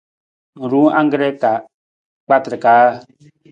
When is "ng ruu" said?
0.57-0.89